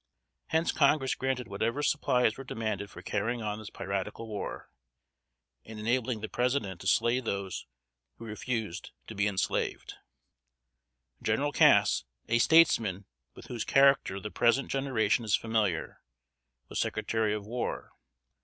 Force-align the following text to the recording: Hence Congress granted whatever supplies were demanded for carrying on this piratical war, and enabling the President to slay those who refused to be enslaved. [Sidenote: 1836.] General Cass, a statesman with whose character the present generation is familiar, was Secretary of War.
Hence 0.47 0.71
Congress 0.71 1.13
granted 1.13 1.47
whatever 1.47 1.83
supplies 1.83 2.35
were 2.35 2.43
demanded 2.43 2.89
for 2.89 3.03
carrying 3.03 3.43
on 3.43 3.59
this 3.59 3.69
piratical 3.69 4.27
war, 4.27 4.71
and 5.63 5.79
enabling 5.79 6.21
the 6.21 6.27
President 6.27 6.81
to 6.81 6.87
slay 6.87 7.19
those 7.19 7.67
who 8.15 8.25
refused 8.25 8.93
to 9.05 9.13
be 9.13 9.27
enslaved. 9.27 9.93
[Sidenote: 11.19 11.53
1836.] 11.53 12.03
General 12.03 12.25
Cass, 12.31 12.35
a 12.35 12.39
statesman 12.43 13.05
with 13.35 13.45
whose 13.45 13.63
character 13.63 14.19
the 14.19 14.31
present 14.31 14.69
generation 14.71 15.23
is 15.23 15.35
familiar, 15.35 16.01
was 16.67 16.79
Secretary 16.79 17.35
of 17.35 17.45
War. 17.45 17.91